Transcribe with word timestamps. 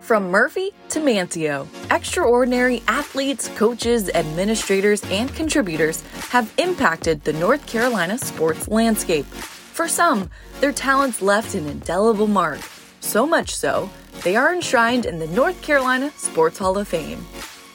From 0.00 0.30
Murphy 0.30 0.70
to 0.88 1.00
Manteo, 1.00 1.68
extraordinary 1.90 2.82
athletes, 2.88 3.48
coaches, 3.56 4.10
administrators, 4.10 5.02
and 5.04 5.32
contributors 5.34 6.02
have 6.30 6.52
impacted 6.58 7.22
the 7.22 7.34
North 7.34 7.64
Carolina 7.66 8.18
sports 8.18 8.66
landscape. 8.66 9.26
For 9.26 9.86
some, 9.86 10.30
their 10.60 10.72
talents 10.72 11.22
left 11.22 11.54
an 11.54 11.66
indelible 11.66 12.26
mark. 12.26 12.60
So 13.00 13.26
much 13.26 13.54
so, 13.54 13.88
they 14.24 14.36
are 14.36 14.52
enshrined 14.52 15.06
in 15.06 15.18
the 15.18 15.28
North 15.28 15.60
Carolina 15.62 16.10
Sports 16.16 16.58
Hall 16.58 16.76
of 16.76 16.88
Fame. 16.88 17.24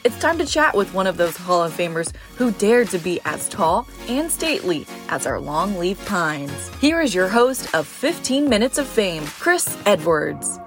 It's 0.04 0.20
time 0.20 0.38
to 0.40 0.46
chat 0.46 0.76
with 0.76 0.94
one 0.94 1.08
of 1.08 1.18
those 1.18 1.38
Hall 1.38 1.64
of 1.64 1.74
Famers 1.74 2.14
who 2.36 2.52
dared 2.52 2.90
to 2.90 3.00
be 3.00 3.20
as 3.26 3.48
tall 3.50 3.88
and 4.08 4.30
stately 4.30 4.86
as 5.10 5.26
our 5.26 5.40
longleaf 5.40 6.06
pines. 6.06 6.70
Here 6.80 7.02
is 7.02 7.16
your 7.16 7.28
host 7.28 7.74
of 7.74 7.88
15 7.88 8.50
Minutes 8.50 8.78
of 8.78 8.88
Fame, 8.88 9.26
Chris 9.26 9.78
Edwards. 9.86 10.60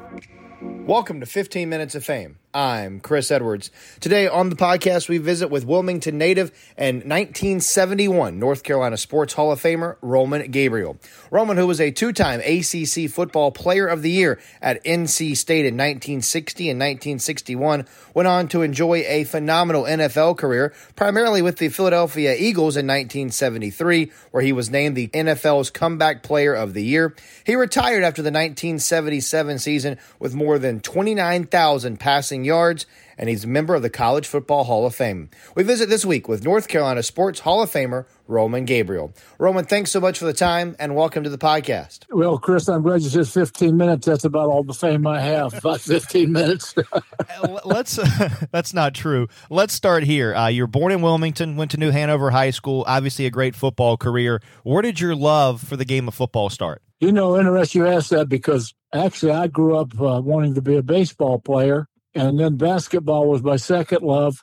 Welcome 0.89 1.21
to 1.21 1.27
15 1.27 1.69
Minutes 1.69 1.95
of 1.95 2.03
Fame. 2.03 2.39
I'm 2.55 3.01
Chris 3.01 3.31
Edwards. 3.31 3.71
Today 4.01 4.27
on 4.27 4.49
the 4.49 4.57
podcast, 4.57 5.07
we 5.07 5.19
visit 5.19 5.51
with 5.51 5.67
Wilmington 5.67 6.17
native 6.17 6.51
and 6.79 7.01
1971 7.01 8.39
North 8.39 8.63
Carolina 8.63 8.97
Sports 8.97 9.35
Hall 9.35 9.53
of 9.53 9.61
Famer 9.61 9.97
Roman 10.01 10.51
Gabriel. 10.51 10.97
Roman, 11.31 11.59
who 11.59 11.67
was 11.67 11.79
a 11.79 11.91
two 11.91 12.11
time 12.11 12.41
ACC 12.41 13.11
Football 13.11 13.53
Player 13.53 13.87
of 13.87 14.01
the 14.01 14.11
Year 14.11 14.41
at 14.63 14.83
NC 14.85 15.37
State 15.37 15.67
in 15.67 15.75
1960 15.75 16.71
and 16.71 16.79
1961, 16.79 17.87
went 18.15 18.27
on 18.27 18.49
to 18.49 18.63
enjoy 18.63 19.05
a 19.07 19.25
phenomenal 19.25 19.83
NFL 19.83 20.39
career, 20.39 20.73
primarily 20.97 21.43
with 21.43 21.59
the 21.59 21.69
Philadelphia 21.69 22.35
Eagles 22.35 22.79
in 22.79 22.87
1973, 22.87 24.11
where 24.31 24.43
he 24.43 24.55
was 24.55 24.71
named 24.71 24.97
the 24.97 25.09
NFL's 25.09 25.69
Comeback 25.69 26.23
Player 26.23 26.55
of 26.55 26.73
the 26.73 26.83
Year. 26.83 27.15
He 27.45 27.55
retired 27.57 28.05
after 28.05 28.23
the 28.23 28.29
1977 28.29 29.59
season 29.59 29.99
with 30.19 30.35
more 30.35 30.59
than 30.59 30.81
29,000 30.81 32.01
passing 32.01 32.38
passing 32.39 32.45
yards, 32.45 32.87
and 33.17 33.29
he's 33.29 33.45
a 33.45 33.49
member 33.49 33.75
of 33.75 33.83
the 33.83 33.91
College 33.91 34.27
Football 34.27 34.65
Hall 34.65 34.87
of 34.87 34.95
Fame. 34.95 35.29
We 35.57 35.65
visit 35.65 35.89
this 35.89 36.05
week 36.07 36.29
with 36.29 36.45
North 36.45 36.69
Carolina 36.69 37.03
Sports 37.03 37.41
Hall 37.41 37.63
of 37.63 37.71
Famer 37.71 38.07
Roman 38.29 38.65
Gabriel. 38.65 39.13
Roman, 39.39 39.65
thanks 39.65 39.91
so 39.91 40.01
much 40.01 40.19
for 40.19 40.25
the 40.25 40.33
time 40.33 40.77
and 40.79 40.95
welcome 40.95 41.25
to 41.25 41.31
the 41.31 41.39
podcast. 41.39 42.05
Well, 42.11 42.39
Chris, 42.39 42.69
I'm 42.69 42.83
glad 42.83 43.03
you 43.03 43.09
said 43.09 43.27
15 43.27 43.77
minutes. 43.77 44.07
That's 44.07 44.25
about 44.25 44.51
all 44.51 44.63
the 44.63 44.75
fame 44.75 45.05
I 45.07 45.21
have, 45.21 45.55
about 45.59 45.81
15 45.81 46.31
minutes. 46.31 46.75
Let's. 47.65 47.99
Uh, 47.99 48.29
that's 48.53 48.73
not 48.73 48.95
true. 48.95 49.27
Let's 49.51 49.75
start 49.75 50.05
here. 50.05 50.35
Uh, 50.35 50.49
you're 50.49 50.69
born 50.69 50.93
in 50.93 51.03
Wilmington, 51.03 51.57
went 51.57 51.73
to 51.73 51.77
New 51.77 51.91
Hanover 51.91 52.31
High 52.31 52.51
School. 52.51 52.85
Obviously, 52.87 53.27
a 53.27 53.31
great 53.31 53.57
football 53.57 53.97
career. 53.97 54.41
Where 54.63 54.83
did 54.83 55.01
your 55.01 55.17
love 55.17 55.61
for 55.61 55.77
the 55.77 55.85
game 55.85 56.07
of 56.07 56.15
football 56.15 56.51
start? 56.51 56.83
You 57.01 57.13
know, 57.13 57.39
interesting 57.39 57.83
you 57.83 57.89
ask 57.89 58.11
that 58.11 58.29
because 58.29 58.75
actually 58.93 59.33
I 59.33 59.47
grew 59.47 59.77
up 59.77 59.93
uh, 60.01 60.21
wanting 60.21 60.55
to 60.55 60.63
be 60.63 60.77
a 60.77 60.83
baseball 60.83 61.39
player 61.39 61.89
and 62.19 62.39
then 62.39 62.57
basketball 62.57 63.29
was 63.29 63.43
my 63.43 63.57
second 63.57 64.03
love. 64.03 64.43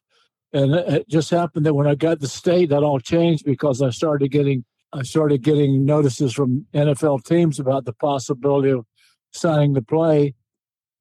And 0.54 0.74
it 0.74 1.10
just 1.10 1.30
happened 1.30 1.66
that 1.66 1.74
when 1.74 1.88
I 1.88 1.96
got 1.96 2.22
to 2.22 2.28
state, 2.28 2.70
that 2.70 2.84
all 2.84 3.00
changed 3.00 3.44
because 3.44 3.82
I 3.82 3.90
started 3.90 4.32
getting 4.32 4.64
I 4.94 5.04
started 5.04 5.42
getting 5.42 5.84
notices 5.84 6.32
from 6.32 6.68
NFL 6.74 7.26
teams 7.26 7.60
about 7.60 7.84
the 7.84 7.92
possibility 7.92 8.70
of 8.70 8.86
signing 9.34 9.74
to 9.74 9.82
play. 9.82 10.36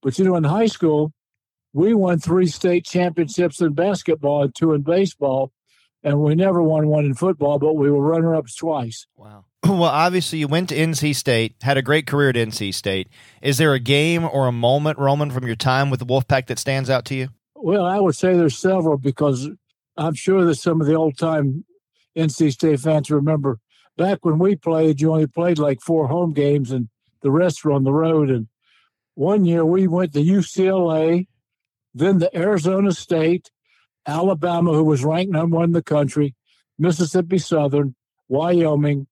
But 0.03 0.19
you 0.19 0.25
know, 0.25 0.34
in 0.34 0.42
high 0.42 0.66
school, 0.66 1.12
we 1.72 1.94
won 1.94 2.19
three 2.19 2.48
state 2.48 2.84
championships 2.84 3.61
in 3.61 3.75
basketball 3.75 4.42
and 4.42 4.55
two 4.55 4.72
in 4.72 4.83
baseball, 4.83 5.53
and 6.05 6.20
we 6.20 6.34
never 6.34 6.62
won 6.62 6.86
one 6.86 7.06
in 7.06 7.14
football, 7.14 7.58
but 7.58 7.74
we 7.74 7.91
were 7.91 8.00
runner 8.00 8.36
ups 8.36 8.55
twice. 8.55 9.06
Wow. 9.16 9.47
Well, 9.64 9.84
obviously, 9.84 10.38
you 10.41 10.47
went 10.47 10.69
to 10.69 10.77
NC 10.77 11.16
State, 11.16 11.56
had 11.62 11.78
a 11.78 11.83
great 11.83 12.06
career 12.06 12.28
at 12.28 12.34
NC 12.36 12.74
State. 12.74 13.08
Is 13.41 13.56
there 13.56 13.72
a 13.72 13.80
game 13.80 14.22
or 14.22 14.47
a 14.47 14.52
moment, 14.52 14.98
Roman, 14.98 15.30
from 15.30 15.47
your 15.47 15.56
time 15.56 15.88
with 15.88 16.00
the 16.00 16.06
Wolfpack 16.06 16.47
that 16.48 16.58
stands 16.58 16.91
out 16.91 17.06
to 17.06 17.14
you? 17.14 17.30
Well, 17.56 17.86
I 17.86 17.98
would 17.98 18.14
say 18.14 18.36
there's 18.36 18.58
several 18.58 18.98
because 18.98 19.48
I'm 19.97 20.12
sure 20.12 20.44
that 20.44 20.56
some 20.56 20.82
of 20.82 20.86
the 20.86 20.94
old 20.94 21.16
time 21.16 21.64
NC 22.14 22.52
State 22.52 22.78
fans 22.80 23.10
remember 23.10 23.59
back 23.97 24.25
when 24.25 24.38
we 24.38 24.54
played, 24.56 25.00
you 25.00 25.12
only 25.12 25.26
played 25.26 25.59
like 25.59 25.81
four 25.81 26.09
home 26.09 26.34
games 26.34 26.71
and 26.71 26.88
the 27.22 27.31
rest 27.31 27.65
were 27.65 27.72
on 27.72 27.84
the 27.84 27.92
road. 27.92 28.31
And 28.31 28.48
one 29.15 29.44
year 29.44 29.65
we 29.65 29.86
went 29.86 30.12
to 30.12 30.21
UCLA, 30.22 31.26
then 31.94 32.21
to 32.21 32.36
Arizona 32.36 32.92
State, 32.92 33.50
Alabama, 34.06 34.72
who 34.72 34.84
was 34.84 35.04
ranked 35.04 35.32
number 35.32 35.56
one 35.56 35.66
in 35.66 35.72
the 35.72 35.82
country, 35.82 36.34
Mississippi 36.78 37.38
Southern, 37.38 37.94
Wyoming, 38.28 39.06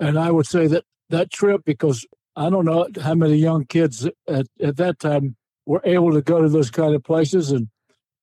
and 0.00 0.18
I 0.18 0.30
would 0.30 0.46
say 0.46 0.66
that 0.66 0.84
that 1.10 1.30
trip, 1.30 1.62
because 1.64 2.06
I 2.36 2.50
don't 2.50 2.64
know 2.64 2.88
how 3.00 3.14
many 3.14 3.36
young 3.36 3.64
kids 3.64 4.08
at, 4.28 4.46
at 4.60 4.76
that 4.76 4.98
time 4.98 5.36
were 5.66 5.82
able 5.84 6.12
to 6.12 6.22
go 6.22 6.42
to 6.42 6.48
those 6.48 6.70
kind 6.70 6.94
of 6.94 7.04
places. 7.04 7.50
And, 7.50 7.68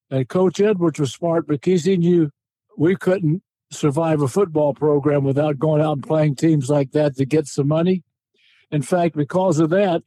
and 0.10 0.28
Coach 0.28 0.60
Edwards 0.60 1.00
was 1.00 1.14
smart 1.14 1.48
because 1.48 1.86
he 1.86 1.98
knew 1.98 2.30
we 2.78 2.96
couldn't 2.96 3.42
survive 3.72 4.22
a 4.22 4.28
football 4.28 4.74
program 4.74 5.24
without 5.24 5.58
going 5.58 5.82
out 5.82 5.94
and 5.94 6.08
playing 6.08 6.36
teams 6.36 6.70
like 6.70 6.92
that 6.92 7.16
to 7.16 7.26
get 7.26 7.48
some 7.48 7.68
money. 7.68 8.04
In 8.70 8.82
fact, 8.82 9.16
because 9.16 9.60
of 9.60 9.70
that, 9.70 10.04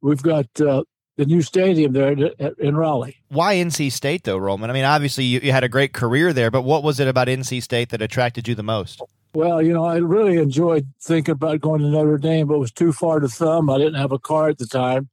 we've 0.00 0.22
got 0.22 0.46
uh, 0.60 0.84
the 1.16 1.26
new 1.26 1.42
stadium 1.42 1.92
there 1.92 2.12
in 2.58 2.76
Raleigh. 2.76 3.16
Why 3.28 3.56
NC 3.56 3.92
State, 3.92 4.24
though, 4.24 4.38
Roman? 4.38 4.70
I 4.70 4.72
mean, 4.72 4.84
obviously 4.84 5.24
you, 5.24 5.40
you 5.42 5.52
had 5.52 5.64
a 5.64 5.68
great 5.68 5.92
career 5.92 6.32
there, 6.32 6.50
but 6.50 6.62
what 6.62 6.82
was 6.82 6.98
it 6.98 7.08
about 7.08 7.28
NC 7.28 7.62
State 7.62 7.90
that 7.90 8.00
attracted 8.00 8.48
you 8.48 8.54
the 8.54 8.62
most? 8.62 9.02
Well, 9.34 9.62
you 9.62 9.72
know, 9.72 9.84
I 9.84 9.96
really 9.96 10.38
enjoyed 10.38 10.88
thinking 11.00 11.32
about 11.32 11.60
going 11.60 11.82
to 11.82 11.88
Notre 11.88 12.18
Dame, 12.18 12.48
but 12.48 12.54
it 12.54 12.58
was 12.58 12.72
too 12.72 12.92
far 12.92 13.20
to 13.20 13.28
thumb. 13.28 13.70
I 13.70 13.78
didn't 13.78 13.94
have 13.94 14.12
a 14.12 14.18
car 14.18 14.48
at 14.48 14.58
the 14.58 14.66
time. 14.66 15.08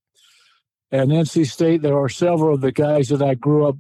And 0.92 1.12
NC 1.12 1.50
State, 1.50 1.82
there 1.82 2.00
are 2.00 2.10
several 2.10 2.56
of 2.56 2.62
the 2.62 2.72
guys 2.72 3.10
that 3.10 3.22
I 3.22 3.36
grew 3.36 3.68
up 3.68 3.76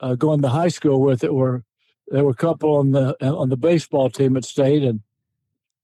uh, 0.00 0.14
going 0.14 0.42
to 0.42 0.48
high 0.48 0.68
school 0.68 1.00
with 1.00 1.20
that 1.20 1.32
were 1.32 1.62
there 2.08 2.24
were 2.24 2.30
a 2.30 2.34
couple 2.34 2.76
on 2.76 2.92
the 2.92 3.16
on 3.24 3.48
the 3.48 3.56
baseball 3.56 4.10
team 4.10 4.36
at 4.36 4.44
State, 4.44 4.82
and 4.82 5.00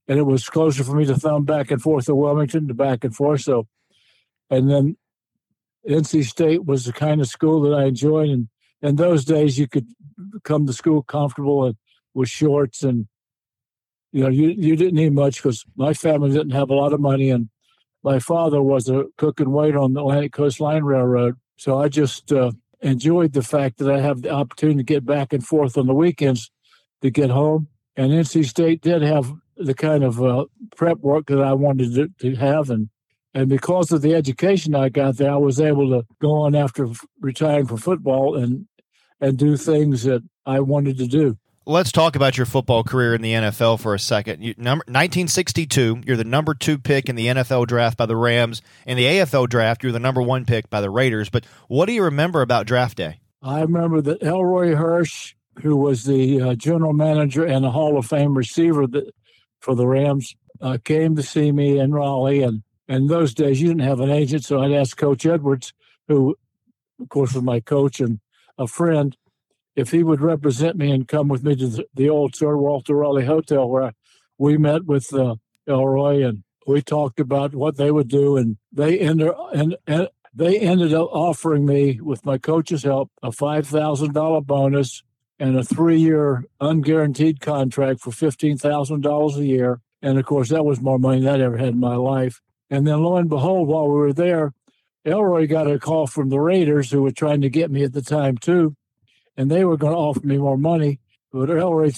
and 0.08 0.18
it 0.18 0.24
was 0.24 0.48
closer 0.48 0.84
for 0.84 0.94
me 0.94 1.04
to 1.06 1.14
thumb 1.14 1.44
back 1.44 1.70
and 1.70 1.80
forth 1.80 2.06
to 2.06 2.14
Wilmington 2.14 2.68
to 2.68 2.74
back 2.74 3.04
and 3.04 3.14
forth. 3.14 3.42
So, 3.42 3.68
and 4.50 4.70
then 4.70 4.96
NC 5.88 6.24
State 6.24 6.64
was 6.64 6.84
the 6.84 6.92
kind 6.92 7.20
of 7.20 7.26
school 7.26 7.60
that 7.62 7.74
I 7.74 7.84
enjoyed, 7.84 8.30
and 8.30 8.48
in 8.80 8.96
those 8.96 9.24
days 9.24 9.58
you 9.58 9.68
could 9.68 9.86
come 10.44 10.66
to 10.66 10.72
school 10.72 11.02
comfortable 11.02 11.64
and 11.64 11.76
with 12.14 12.28
shorts 12.28 12.82
and 12.82 13.06
you 14.12 14.22
know, 14.22 14.28
you, 14.28 14.48
you 14.48 14.76
didn't 14.76 14.94
need 14.94 15.14
much 15.14 15.36
because 15.36 15.64
my 15.74 15.94
family 15.94 16.30
didn't 16.30 16.50
have 16.50 16.70
a 16.70 16.74
lot 16.74 16.92
of 16.92 17.00
money, 17.00 17.30
and 17.30 17.48
my 18.04 18.18
father 18.18 18.62
was 18.62 18.88
a 18.88 19.04
cook 19.16 19.40
and 19.40 19.52
waiter 19.52 19.78
on 19.78 19.94
the 19.94 20.00
Atlantic 20.00 20.32
Coast 20.32 20.60
Line 20.60 20.84
Railroad. 20.84 21.36
So 21.56 21.80
I 21.80 21.88
just 21.88 22.30
uh, 22.30 22.52
enjoyed 22.82 23.32
the 23.32 23.42
fact 23.42 23.78
that 23.78 23.90
I 23.90 24.00
have 24.00 24.22
the 24.22 24.30
opportunity 24.30 24.78
to 24.78 24.84
get 24.84 25.06
back 25.06 25.32
and 25.32 25.44
forth 25.44 25.78
on 25.78 25.86
the 25.86 25.94
weekends 25.94 26.50
to 27.00 27.10
get 27.10 27.30
home. 27.30 27.68
And 27.96 28.12
NC 28.12 28.44
State 28.46 28.82
did 28.82 29.02
have 29.02 29.32
the 29.56 29.74
kind 29.74 30.04
of 30.04 30.22
uh, 30.22 30.46
prep 30.76 30.98
work 30.98 31.26
that 31.26 31.40
I 31.40 31.54
wanted 31.54 31.94
to, 31.94 32.08
to 32.20 32.36
have, 32.36 32.68
and 32.68 32.90
and 33.34 33.48
because 33.48 33.92
of 33.92 34.02
the 34.02 34.14
education 34.14 34.74
I 34.74 34.88
got 34.88 35.16
there, 35.16 35.32
I 35.32 35.36
was 35.36 35.60
able 35.60 35.90
to 35.90 36.06
go 36.20 36.32
on 36.42 36.54
after 36.54 36.88
retiring 37.20 37.66
from 37.66 37.78
football 37.78 38.36
and 38.36 38.66
and 39.20 39.38
do 39.38 39.56
things 39.56 40.02
that 40.02 40.22
I 40.44 40.60
wanted 40.60 40.98
to 40.98 41.06
do. 41.06 41.38
Let's 41.64 41.92
talk 41.92 42.16
about 42.16 42.36
your 42.36 42.44
football 42.44 42.82
career 42.82 43.14
in 43.14 43.22
the 43.22 43.34
NFL 43.34 43.78
for 43.78 43.94
a 43.94 43.98
second. 43.98 44.42
You, 44.42 44.52
number 44.56 44.82
1962, 44.88 46.02
you're 46.04 46.16
the 46.16 46.24
number 46.24 46.54
two 46.54 46.76
pick 46.76 47.08
in 47.08 47.14
the 47.14 47.28
NFL 47.28 47.68
draft 47.68 47.96
by 47.96 48.06
the 48.06 48.16
Rams. 48.16 48.62
In 48.84 48.96
the 48.96 49.04
AFL 49.04 49.48
draft, 49.48 49.84
you're 49.84 49.92
the 49.92 50.00
number 50.00 50.20
one 50.20 50.44
pick 50.44 50.68
by 50.70 50.80
the 50.80 50.90
Raiders. 50.90 51.30
But 51.30 51.44
what 51.68 51.86
do 51.86 51.92
you 51.92 52.02
remember 52.02 52.42
about 52.42 52.66
draft 52.66 52.96
day? 52.96 53.20
I 53.42 53.60
remember 53.60 54.00
that 54.00 54.24
Elroy 54.24 54.74
Hirsch, 54.74 55.34
who 55.62 55.76
was 55.76 56.02
the 56.02 56.40
uh, 56.40 56.54
general 56.56 56.94
manager 56.94 57.44
and 57.44 57.64
a 57.64 57.70
Hall 57.70 57.96
of 57.96 58.06
Fame 58.06 58.36
receiver 58.36 58.88
that, 58.88 59.14
for 59.60 59.76
the 59.76 59.86
Rams, 59.86 60.34
uh, 60.60 60.78
came 60.82 61.14
to 61.14 61.22
see 61.22 61.52
me 61.52 61.78
in 61.78 61.92
Raleigh. 61.92 62.42
And 62.42 62.64
in 62.88 63.06
those 63.06 63.34
days, 63.34 63.60
you 63.60 63.68
didn't 63.68 63.82
have 63.82 64.00
an 64.00 64.10
agent, 64.10 64.44
so 64.44 64.60
I'd 64.60 64.72
ask 64.72 64.96
Coach 64.96 65.24
Edwards, 65.24 65.72
who, 66.08 66.36
of 67.00 67.08
course, 67.08 67.34
was 67.34 67.42
my 67.42 67.60
coach 67.60 68.00
and 68.00 68.20
a 68.58 68.66
friend 68.66 69.16
if 69.74 69.90
he 69.90 70.02
would 70.02 70.20
represent 70.20 70.76
me 70.76 70.90
and 70.90 71.08
come 71.08 71.28
with 71.28 71.42
me 71.42 71.56
to 71.56 71.86
the, 71.94 72.08
old 72.08 72.36
Sir 72.36 72.56
Walter 72.56 72.94
Raleigh 72.94 73.24
Hotel 73.24 73.68
where 73.68 73.92
we 74.36 74.58
met 74.58 74.84
with 74.84 75.12
uh, 75.14 75.36
Elroy 75.66 76.22
and 76.22 76.42
we 76.66 76.82
talked 76.82 77.18
about 77.18 77.54
what 77.54 77.76
they 77.76 77.90
would 77.90 78.08
do, 78.08 78.36
and 78.36 78.56
they 78.70 78.98
ended 78.98 79.32
and, 79.52 79.76
and 79.86 80.08
they 80.34 80.58
ended 80.58 80.94
up 80.94 81.08
offering 81.12 81.66
me, 81.66 82.00
with 82.00 82.24
my 82.24 82.38
coach's 82.38 82.84
help, 82.84 83.10
a 83.22 83.32
five 83.32 83.66
thousand 83.66 84.14
dollar 84.14 84.40
bonus 84.40 85.02
and 85.38 85.58
a 85.58 85.64
three 85.64 85.98
year 85.98 86.44
unguaranteed 86.60 87.40
contract 87.40 88.00
for 88.00 88.12
fifteen 88.12 88.56
thousand 88.56 89.02
dollars 89.02 89.36
a 89.36 89.44
year. 89.44 89.80
And 90.00 90.18
of 90.18 90.24
course, 90.24 90.50
that 90.50 90.64
was 90.64 90.80
more 90.80 90.98
money 90.98 91.20
than 91.20 91.34
I'd 91.34 91.40
ever 91.40 91.56
had 91.56 91.68
in 91.70 91.80
my 91.80 91.96
life. 91.96 92.40
And 92.72 92.86
then, 92.86 93.02
lo 93.02 93.18
and 93.18 93.28
behold, 93.28 93.68
while 93.68 93.86
we 93.86 93.98
were 93.98 94.14
there, 94.14 94.54
Elroy 95.04 95.46
got 95.46 95.70
a 95.70 95.78
call 95.78 96.06
from 96.06 96.30
the 96.30 96.40
Raiders, 96.40 96.90
who 96.90 97.02
were 97.02 97.10
trying 97.10 97.42
to 97.42 97.50
get 97.50 97.70
me 97.70 97.84
at 97.84 97.92
the 97.92 98.00
time 98.00 98.38
too, 98.38 98.74
and 99.36 99.50
they 99.50 99.62
were 99.66 99.76
going 99.76 99.92
to 99.92 99.98
offer 99.98 100.26
me 100.26 100.38
more 100.38 100.56
money. 100.56 100.98
But 101.32 101.50
Elroy 101.50 101.92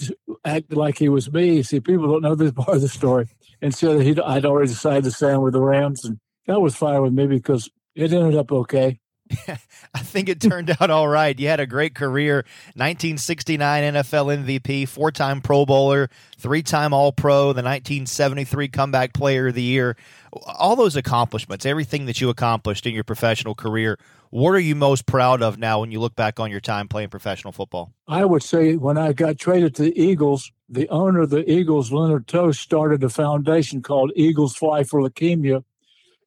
acted 0.45 0.77
like 0.77 0.99
he 0.99 1.09
was 1.09 1.33
me. 1.33 1.63
See, 1.63 1.79
people 1.79 2.09
don't 2.09 2.23
know 2.23 2.35
this 2.35 2.51
part 2.57 2.71
of 2.71 2.81
the 2.81 2.89
story. 2.89 3.29
And 3.63 3.73
so 3.73 4.01
he, 4.01 4.21
I'd 4.21 4.45
already 4.45 4.69
decided 4.69 5.05
to 5.05 5.13
sign 5.13 5.43
with 5.43 5.53
the 5.53 5.61
Rams, 5.61 6.05
and 6.05 6.19
that 6.49 6.61
was 6.61 6.75
fine 6.75 7.01
with 7.03 7.13
me 7.13 7.29
because 7.29 7.71
it 7.95 8.13
ended 8.13 8.35
up 8.35 8.51
okay. 8.51 8.99
I 9.95 10.01
think 10.01 10.29
it 10.29 10.41
turned 10.41 10.77
out 10.81 10.91
all 10.91 11.09
right. 11.09 11.39
You 11.39 11.49
had 11.49 11.61
a 11.61 11.67
great 11.67 11.95
career 11.95 12.45
1969 12.75 13.95
NFL 13.95 14.45
MVP, 14.45 14.89
four 14.89 15.11
time 15.11 15.41
Pro 15.41 15.67
Bowler, 15.67 16.11
three 16.39 16.63
time 16.63 16.93
All 16.93 17.13
Pro, 17.13 17.53
the 17.53 17.63
1973 17.63 18.69
Comeback 18.69 19.13
Player 19.13 19.49
of 19.49 19.55
the 19.55 19.63
Year. 19.63 19.97
All 20.33 20.77
those 20.77 20.97
accomplishments, 20.97 21.65
everything 21.65 22.07
that 22.07 22.21
you 22.21 22.29
accomplished 22.29 22.87
in 22.87 22.95
your 22.95 23.05
professional 23.05 23.55
career, 23.55 23.99
what 24.31 24.51
are 24.51 24.59
you 24.59 24.75
most 24.75 25.07
proud 25.07 25.43
of 25.43 25.59
now 25.59 25.79
when 25.79 25.93
you 25.93 26.01
look 26.01 26.17
back 26.17 26.41
on 26.41 26.51
your 26.51 26.61
time 26.61 26.89
playing 26.89 27.11
professional 27.11 27.53
football? 27.53 27.93
I 28.09 28.25
would 28.25 28.43
say 28.43 28.75
when 28.75 28.99
I 28.99 29.13
got 29.13 29.39
traded 29.39 29.77
to 29.77 29.83
the 29.83 30.01
Eagles, 30.01 30.51
the 30.69 30.89
owner 30.89 31.21
of 31.21 31.31
the 31.31 31.49
Eagles, 31.49 31.93
Leonard 31.93 32.27
Tose, 32.27 32.59
started 32.59 33.05
a 33.05 33.09
foundation 33.09 33.81
called 33.81 34.11
Eagles 34.17 34.57
Fly 34.57 34.83
for 34.83 35.01
Leukemia, 35.01 35.63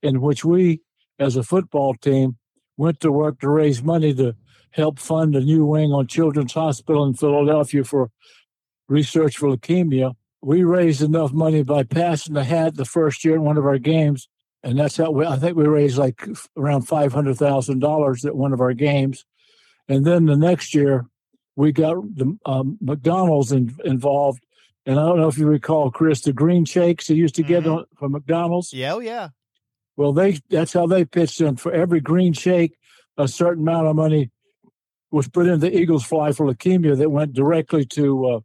in 0.02 0.22
which 0.22 0.46
we, 0.46 0.80
as 1.20 1.36
a 1.36 1.44
football 1.44 1.96
team, 1.96 2.38
went 2.78 3.00
to 3.02 3.12
work 3.12 3.40
to 3.40 3.50
raise 3.50 3.84
money 3.84 4.14
to 4.14 4.36
help 4.72 5.00
fund 5.00 5.36
a 5.36 5.42
new 5.42 5.66
wing 5.66 5.92
on 5.92 6.08
Children's 6.08 6.54
Hospital 6.54 7.04
in 7.06 7.14
Philadelphia 7.16 7.84
for 7.84 8.12
research 8.88 9.38
for 9.38 9.50
leukemia. 9.50 10.16
We 10.42 10.64
raised 10.64 11.02
enough 11.02 11.34
money 11.34 11.64
by 11.64 11.84
passing 11.84 12.36
the 12.36 12.44
hat 12.44 12.76
the 12.76 12.86
first 12.86 13.26
year 13.26 13.36
in 13.36 13.42
one 13.42 13.58
of 13.58 13.66
our 13.66 13.80
games, 13.80 14.30
and 14.64 14.78
that's 14.78 14.98
how 14.98 15.12
we, 15.12 15.26
I 15.26 15.38
think 15.38 15.58
we 15.58 15.66
raised 15.66 15.98
like 15.98 16.26
around 16.56 16.84
five 16.84 17.12
hundred 17.12 17.38
thousand 17.38 17.80
dollars 17.80 18.24
at 18.24 18.36
one 18.36 18.54
of 18.54 18.62
our 18.62 18.74
games, 18.74 19.26
and 19.88 20.06
then 20.06 20.26
the 20.26 20.38
next 20.38 20.76
year 20.76 21.08
we 21.56 21.72
got 21.72 21.96
the 22.16 22.38
um, 22.46 22.78
McDonald's 22.80 23.52
in, 23.52 23.76
involved, 23.84 24.46
and 24.86 25.00
I 25.00 25.06
don't 25.08 25.18
know 25.18 25.28
if 25.28 25.40
you 25.40 25.48
recall, 25.48 25.90
Chris, 25.90 26.22
the 26.22 26.34
green 26.34 26.66
shakes 26.66 27.08
they 27.08 27.16
used 27.16 27.36
to 27.36 27.44
get 27.44 27.64
mm-hmm. 27.64 27.84
from 27.98 28.12
McDonald's. 28.12 28.72
Yeah, 28.72 28.94
oh 28.94 29.00
yeah. 29.00 29.30
Well, 29.98 30.14
they 30.14 30.40
that's 30.50 30.74
how 30.74 30.86
they 30.86 31.04
pitched 31.04 31.42
in. 31.42 31.58
For 31.58 31.74
every 31.74 32.00
green 32.00 32.34
shake, 32.34 32.78
a 33.18 33.28
certain 33.28 33.64
amount 33.64 33.88
of 33.88 33.96
money 33.96 34.30
was 35.12 35.28
put 35.28 35.48
into 35.48 35.58
the 35.58 35.76
Eagles 35.76 36.06
Fly 36.06 36.32
for 36.32 36.46
Leukemia 36.46 36.98
that 36.98 37.10
went 37.10 37.34
directly 37.34 37.84
to 37.86 38.26
uh, 38.28 38.40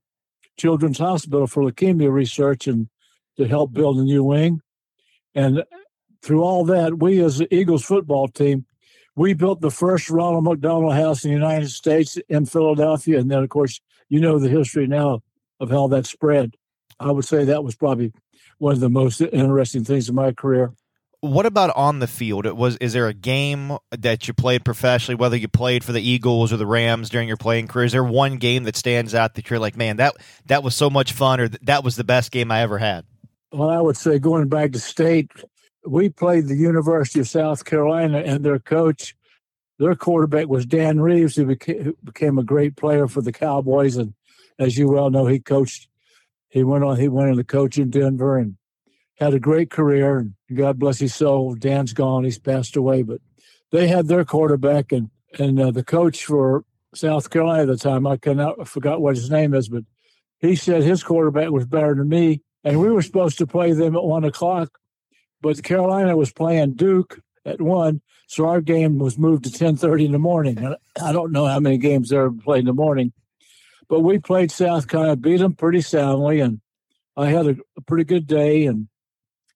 Children's 0.59 0.99
Hospital 0.99 1.47
for 1.47 1.63
leukemia 1.63 2.11
research 2.11 2.67
and 2.67 2.89
to 3.37 3.47
help 3.47 3.73
build 3.73 3.99
a 3.99 4.03
new 4.03 4.25
wing. 4.25 4.61
And 5.35 5.65
through 6.23 6.43
all 6.43 6.65
that, 6.67 6.99
we 6.99 7.21
as 7.23 7.39
the 7.39 7.55
Eagles 7.55 7.85
football 7.85 8.29
team, 8.29 8.67
we 9.17 9.35
built 9.35 9.61
the 9.61 9.71
first 9.71 10.09
Ronald 10.09 10.45
McDonald 10.45 10.95
House 10.95 11.25
in 11.25 11.31
the 11.31 11.37
United 11.37 11.71
States 11.71 12.17
in 12.29 12.47
Philadelphia. 12.47 13.19
And 13.19 13.31
then, 13.31 13.43
of 13.43 13.49
course, 13.49 13.81
you 14.09 14.21
know 14.21 14.39
the 14.39 14.49
history 14.49 14.87
now 14.87 15.23
of 15.61 15.71
how 15.71 15.89
that 15.89 16.07
spread. 16.07 16.55
I 17.01 17.11
would 17.11 17.25
say 17.25 17.45
that 17.45 17.65
was 17.65 17.75
probably 17.75 18.13
one 18.59 18.75
of 18.75 18.81
the 18.81 18.89
most 18.89 19.21
interesting 19.21 19.85
things 19.85 20.09
in 20.09 20.15
my 20.15 20.33
career 20.33 20.73
what 21.23 21.47
about 21.47 21.71
on 21.77 22.01
the 22.01 22.09
field? 22.09 22.47
It 22.47 22.57
was 22.57 22.77
is 22.79 22.93
there 22.93 23.07
a 23.07 23.15
game 23.15 23.79
that 23.93 24.27
you 24.27 24.35
played 24.35 24.65
professionally, 24.65 25.15
whether 25.15 25.37
you 25.37 25.47
played 25.47 25.85
for 25.85 25.93
the 25.93 26.03
Eagles 26.03 26.53
or 26.53 26.57
the 26.57 26.67
Rams 26.67 27.09
during 27.09 27.29
your 27.29 27.37
playing 27.37 27.69
career? 27.69 27.85
Is 27.85 27.93
there 27.93 28.03
one 28.03 28.39
game 28.39 28.65
that 28.65 28.77
stands 28.77 29.15
out 29.15 29.35
that 29.35 29.49
you're 29.49 29.61
like, 29.61 29.77
man, 29.77 29.99
that 29.99 30.17
that 30.47 30.65
was 30.65 30.75
so 30.75 30.91
much 30.91 31.13
fun, 31.13 31.41
or 31.41 31.49
that 31.49 31.85
was 31.85 31.95
the 31.95 32.03
best 32.03 32.33
game 32.33 32.51
I 32.51 32.61
ever 32.63 32.79
had? 32.79 33.05
Well, 33.53 33.71
I 33.71 33.81
would 33.81 33.97
say 33.97 34.19
going 34.19 34.49
back 34.49 34.73
to 34.73 34.81
state, 34.81 35.31
we 35.87 36.09
played 36.09 36.49
the 36.49 36.57
University 36.57 37.21
of 37.21 37.29
South 37.29 37.65
Carolina, 37.65 38.19
and 38.19 38.45
their 38.45 38.59
coach, 38.59 39.15
their 39.79 39.95
quarterback 39.95 40.49
was 40.49 40.67
Dan 40.67 40.99
Reeves, 40.99 41.37
who 41.37 41.47
became, 41.47 41.85
who 41.85 41.97
became 42.03 42.37
a 42.37 42.45
great 42.45 42.75
player 42.75 43.07
for 43.07 43.23
the 43.23 43.33
Cowboys, 43.33 43.97
and 43.97 44.13
as 44.59 44.77
you 44.77 44.89
well 44.89 45.09
know, 45.09 45.27
he 45.27 45.39
coached. 45.39 45.87
He 46.49 46.65
went 46.65 46.83
on. 46.83 46.99
He 46.99 47.09
went 47.09 47.31
into 47.31 47.45
coach 47.45 47.79
in 47.79 47.91
Denver 47.91 48.39
and 48.39 48.57
had 49.23 49.35
a 49.35 49.41
great 49.41 49.71
career. 49.71 50.19
And 50.19 50.35
God 50.55 50.79
bless 50.79 50.99
his 50.99 51.15
soul. 51.15 51.55
Dan's 51.55 51.93
gone; 51.93 52.25
he's 52.25 52.39
passed 52.39 52.77
away. 52.77 53.03
But 53.03 53.21
they 53.71 53.89
had 53.89 54.09
their 54.09 54.25
quarterback, 54.25 54.93
and 54.93 55.11
and 55.39 55.59
uh, 55.61 55.71
the 55.71 55.85
coach 55.85 56.25
for 56.25 56.65
South 56.95 57.31
Carolina 57.31 57.63
at 57.63 57.69
the 57.69 57.77
time. 57.77 58.07
I 58.07 58.17
cannot 58.17 58.61
I 58.61 58.65
forgot 58.65 59.01
what 59.01 59.17
his 59.17 59.31
name 59.31 59.55
is, 59.55 59.69
but 59.69 59.85
he 60.41 60.57
said 60.57 60.83
his 60.83 61.03
quarterback 61.03 61.51
was 61.51 61.67
better 61.67 61.95
than 61.95 62.09
me, 62.09 62.43
and 62.65 62.81
we 62.81 62.91
were 62.91 63.03
supposed 63.03 63.39
to 63.39 63.47
play 63.47 63.73
them 63.73 63.97
at 63.97 64.03
one 64.03 64.25
o'clock, 64.25 64.79
but 65.41 65.63
Carolina 65.63 66.17
was 66.17 66.33
playing 66.33 66.75
Duke 66.75 67.21
at 67.45 67.61
one, 67.61 68.03
so 68.27 68.49
our 68.49 68.61
game 68.61 68.99
was 68.99 69.19
moved 69.19 69.45
to 69.45 69.53
ten 69.53 69.77
thirty 69.77 70.05
in 70.05 70.13
the 70.13 70.19
morning. 70.19 70.59
And 70.59 70.77
I 71.03 71.13
don't 71.13 71.33
know 71.33 71.47
how 71.47 71.61
many 71.61 71.79
games 71.79 72.11
they 72.11 72.17
ever 72.17 72.33
played 72.33 72.61
in 72.61 72.67
the 72.67 72.73
morning, 72.73 73.13
but 73.89 74.01
we 74.01 74.19
played 74.19 74.51
South 74.51 74.89
Carolina, 74.89 75.17
beat 75.17 75.39
them 75.39 75.55
pretty 75.55 75.81
soundly, 75.81 76.41
and 76.41 76.61
I 77.17 77.27
had 77.27 77.47
a, 77.47 77.57
a 77.77 77.81
pretty 77.83 78.05
good 78.05 78.27
day 78.27 78.67
and 78.67 78.89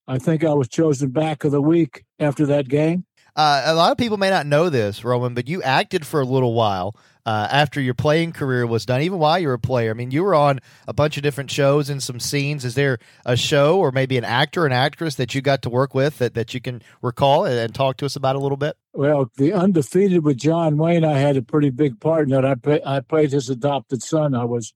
I 0.08 0.19
think 0.19 0.44
I 0.44 0.55
was 0.55 0.69
chosen 0.69 1.11
back 1.11 1.44
of 1.44 1.53
the 1.53 1.61
week 1.61 2.05
after 2.19 2.47
that 2.47 2.69
game. 2.69 3.05
Uh, 3.35 3.64
a 3.67 3.75
lot 3.75 3.93
of 3.93 3.99
people 3.99 4.17
may 4.17 4.31
not 4.31 4.47
know 4.47 4.70
this, 4.70 5.05
Roman, 5.05 5.35
but 5.35 5.47
you 5.47 5.62
acted 5.62 6.06
for 6.06 6.23
a 6.23 6.25
little 6.25 6.55
while 6.55 6.97
uh, 7.26 7.47
after 7.50 7.82
your 7.82 7.93
playing 7.93 8.32
career 8.32 8.67
was 8.67 8.87
done, 8.87 9.03
even 9.03 9.19
while 9.19 9.38
you 9.38 9.49
were 9.49 9.55
a 9.55 9.58
player. 9.58 9.91
I 9.91 9.94
mean, 9.94 10.11
you 10.11 10.25
were 10.25 10.35
on 10.35 10.61
a 10.88 10.94
bunch 10.94 11.19
of 11.19 11.23
different 11.23 11.50
shows 11.50 11.91
and 11.91 12.03
some 12.03 12.19
scenes. 12.19 12.64
Is 12.64 12.76
there 12.76 12.99
a 13.26 13.37
show 13.37 13.79
or 13.79 13.93
maybe 13.93 14.17
an 14.17 14.25
actor, 14.25 14.64
an 14.64 14.73
actress 14.73 15.17
that 15.17 15.35
you 15.35 15.43
got 15.43 15.61
to 15.62 15.70
work 15.70 15.94
with 15.94 16.17
that, 16.19 16.32
that 16.32 16.55
you 16.55 16.62
can 16.62 16.81
recall 17.02 17.44
and, 17.44 17.59
and 17.59 17.75
talk 17.75 17.99
to 17.99 18.06
us 18.06 18.17
about 18.17 18.37
a 18.37 18.38
little 18.38 18.56
bit? 18.56 18.76
Well, 18.94 19.31
the 19.37 19.52
undefeated 19.52 20.25
with 20.25 20.38
John 20.38 20.79
Wayne, 20.79 21.05
I 21.05 21.19
had 21.19 21.37
a 21.37 21.43
pretty 21.43 21.69
big 21.69 22.00
part 22.00 22.29
in 22.29 22.35
it. 22.35 22.44
I, 22.44 22.55
play, 22.55 22.81
I 22.87 23.00
played 23.00 23.32
his 23.32 23.50
adopted 23.50 24.02
son. 24.02 24.35
I 24.35 24.44
was 24.44 24.73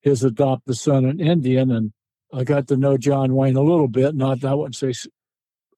his 0.00 0.24
adopted 0.24 0.76
son, 0.76 1.04
an 1.04 1.20
Indian, 1.20 1.70
and 1.70 1.92
I 2.34 2.42
got 2.42 2.66
to 2.68 2.76
know 2.76 2.96
John 2.96 3.34
Wayne 3.34 3.56
a 3.56 3.62
little 3.62 3.86
bit. 3.86 4.14
Not 4.14 4.44
I 4.44 4.54
wouldn't 4.54 4.74
say 4.74 4.92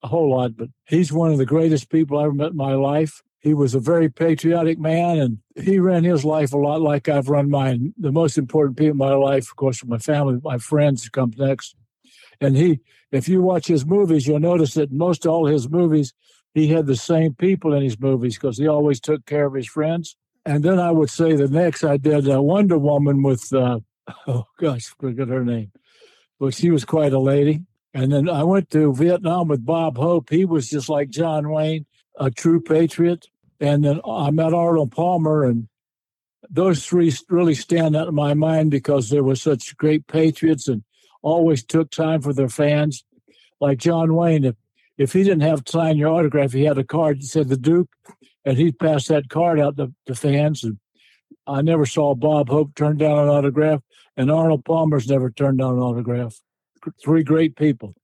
a 0.03 0.09
whole 0.09 0.31
lot, 0.31 0.57
but 0.57 0.69
he's 0.87 1.13
one 1.13 1.31
of 1.31 1.39
the 1.39 1.45
greatest 1.45 1.91
people 1.91 2.19
I 2.19 2.25
ever 2.25 2.33
met 2.33 2.53
in 2.53 2.57
my 2.57 2.75
life. 2.75 3.23
He 3.41 3.53
was 3.53 3.75
a 3.75 3.81
very 3.81 4.09
patriotic 4.09 4.79
man, 4.79 5.19
and 5.19 5.39
he 5.55 5.79
ran 5.79 6.03
his 6.03 6.25
life 6.25 6.53
a 6.53 6.57
lot 6.57 6.81
like 6.81 7.09
I've 7.09 7.29
run 7.29 7.51
mine. 7.51 7.93
The 7.99 8.11
most 8.11 8.39
important 8.39 8.79
people 8.79 8.93
in 8.93 8.97
my 8.97 9.15
life, 9.15 9.51
of 9.51 9.57
course, 9.57 9.85
my 9.85 9.99
family, 9.99 10.41
my 10.43 10.59
friends, 10.59 11.09
come 11.11 11.33
next. 11.37 11.77
And 12.41 12.57
he, 12.57 12.81
if 13.13 13.29
you 13.29 13.43
watch 13.43 13.67
his 13.67 13.85
movies, 13.85 14.27
you'll 14.27 14.41
notice 14.41 14.75
that 14.75 14.91
most 14.91 15.27
all 15.27 15.47
his 15.47 15.69
movies, 15.69 16.15
he 16.55 16.69
had 16.69 16.87
the 16.87 16.97
same 16.97 17.35
people 17.35 17.75
in 17.75 17.83
his 17.83 18.01
movies 18.01 18.37
because 18.37 18.59
he 18.59 18.67
always 18.67 18.99
took 18.99 19.27
care 19.27 19.47
of 19.47 19.55
his 19.55 19.69
friends. 19.69 20.17
And 20.45 20.65
then 20.65 20.79
I 20.79 20.91
would 20.91 21.11
say 21.11 21.37
the 21.37 21.49
next 21.49 21.85
I 21.85 21.99
did 21.99 22.29
uh, 22.29 22.43
Wonder 22.43 22.79
Woman 22.79 23.23
with, 23.23 23.53
uh, 23.53 23.81
oh 24.27 24.47
gosh, 24.59 24.87
forget 24.99 25.29
her 25.29 25.45
name 25.45 25.73
but 26.39 26.55
she 26.55 26.71
was 26.71 26.85
quite 26.85 27.13
a 27.13 27.19
lady. 27.19 27.63
And 27.95 28.13
then 28.13 28.29
I 28.29 28.43
went 28.45 28.71
to 28.71 28.95
Vietnam 28.95 29.49
with 29.49 29.65
Bob 29.65 29.97
Hope. 29.97 30.29
He 30.29 30.45
was 30.45 30.69
just 30.69 30.89
like 30.89 31.09
John 31.09 31.49
Wayne, 31.49 31.87
a 32.19 32.31
true 32.31 32.61
patriot. 32.61 33.27
And 33.59 33.85
then 33.85 34.01
I 34.07 34.31
met 34.31 34.53
Arnold 34.53 34.93
Palmer, 34.93 35.45
and 35.45 35.69
those 36.51 36.85
three 36.85 37.13
really 37.31 37.55
stand 37.55 37.97
out 37.97 38.09
in 38.09 38.15
my 38.15 38.35
mind 38.35 38.71
because 38.71 39.09
they 39.09 39.23
were 39.23 39.37
such 39.37 39.77
great 39.79 40.07
patriots 40.07 40.69
and 40.69 40.85
always 41.23 41.65
took 41.65 41.91
time 41.91 42.21
for 42.21 42.35
their 42.35 42.51
fans. 42.51 43.05
Like 43.61 43.79
John 43.79 44.15
Wayne, 44.15 44.45
if, 44.45 44.57
if 44.99 45.15
he 45.15 45.23
didn't 45.23 45.41
have 45.41 45.65
to 45.65 45.73
sign 45.73 45.97
your 45.97 46.11
autograph, 46.11 46.53
he 46.53 46.65
had 46.65 46.77
a 46.77 46.85
card 46.85 47.21
that 47.21 47.27
said 47.27 47.49
the 47.49 47.57
Duke, 47.57 47.89
and 48.45 48.59
he'd 48.59 48.79
pass 48.79 49.09
that 49.09 49.31
card 49.31 49.59
out 49.59 49.79
to, 49.79 49.93
to 50.05 50.15
fans. 50.15 50.63
And 50.63 50.79
I 51.47 51.63
never 51.63 51.87
saw 51.87 52.15
Bob 52.15 52.49
Hope 52.49 52.75
turn 52.75 52.97
down 52.97 53.19
an 53.19 53.29
autograph 53.29 53.83
and 54.17 54.31
Arnold 54.31 54.65
Palmer's 54.65 55.09
never 55.09 55.31
turned 55.31 55.59
down 55.59 55.75
an 55.75 55.81
autograph. 55.81 56.41
Three 57.03 57.23
great 57.23 57.57
people. 57.57 57.95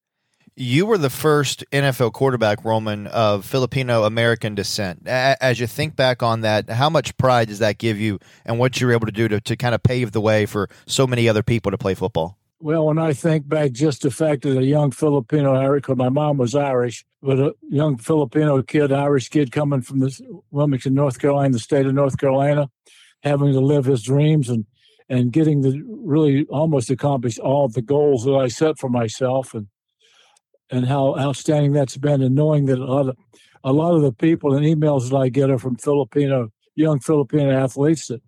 You 0.54 0.84
were 0.84 0.98
the 0.98 1.08
first 1.08 1.64
NFL 1.72 2.12
quarterback, 2.12 2.62
Roman, 2.62 3.06
of 3.06 3.46
Filipino 3.46 4.04
American 4.04 4.54
descent. 4.54 5.06
As 5.06 5.58
you 5.58 5.66
think 5.66 5.96
back 5.96 6.22
on 6.22 6.42
that, 6.42 6.68
how 6.68 6.90
much 6.90 7.16
pride 7.16 7.48
does 7.48 7.60
that 7.60 7.78
give 7.78 7.98
you 7.98 8.18
and 8.44 8.58
what 8.58 8.78
you 8.78 8.86
were 8.86 8.92
able 8.92 9.06
to 9.06 9.12
do 9.12 9.28
to, 9.28 9.40
to 9.40 9.56
kind 9.56 9.74
of 9.74 9.82
pave 9.82 10.12
the 10.12 10.20
way 10.20 10.44
for 10.44 10.68
so 10.86 11.06
many 11.06 11.26
other 11.26 11.42
people 11.42 11.70
to 11.70 11.78
play 11.78 11.94
football? 11.94 12.36
Well, 12.60 12.86
when 12.86 12.98
I 12.98 13.14
think 13.14 13.48
back, 13.48 13.72
just 13.72 14.02
the 14.02 14.10
fact 14.10 14.42
that 14.42 14.58
a 14.58 14.64
young 14.64 14.90
Filipino 14.90 15.54
Irish, 15.54 15.82
because 15.82 15.96
my 15.96 16.10
mom 16.10 16.36
was 16.36 16.54
Irish, 16.54 17.04
but 17.22 17.38
a 17.38 17.54
young 17.70 17.96
Filipino 17.96 18.62
kid, 18.62 18.92
Irish 18.92 19.30
kid 19.30 19.50
coming 19.52 19.80
from 19.80 20.00
this 20.00 20.20
Wilmington, 20.50 20.94
North 20.94 21.18
Carolina, 21.18 21.54
the 21.54 21.58
state 21.58 21.86
of 21.86 21.94
North 21.94 22.18
Carolina, 22.18 22.70
having 23.22 23.52
to 23.52 23.60
live 23.60 23.84
his 23.84 24.02
dreams 24.02 24.48
and 24.48 24.66
and 25.08 25.32
getting 25.32 25.60
the 25.60 25.82
really 25.86 26.46
almost 26.46 26.90
accomplish 26.90 27.38
all 27.38 27.68
the 27.68 27.82
goals 27.82 28.24
that 28.24 28.34
I 28.34 28.48
set 28.48 28.78
for 28.78 28.88
myself 28.88 29.54
and 29.54 29.66
and 30.70 30.86
how 30.86 31.18
outstanding 31.18 31.72
that's 31.72 31.96
been 31.96 32.22
and 32.22 32.34
knowing 32.34 32.66
that 32.66 32.78
a 32.78 32.84
lot 32.84 33.08
of 33.08 33.16
a 33.64 33.72
lot 33.72 33.94
of 33.94 34.02
the 34.02 34.12
people 34.12 34.54
and 34.54 34.64
emails 34.64 35.10
that 35.10 35.16
I 35.16 35.28
get 35.28 35.50
are 35.50 35.58
from 35.58 35.76
Filipino 35.76 36.50
young 36.74 36.98
Filipino 37.00 37.50
athletes 37.50 38.06
that 38.08 38.22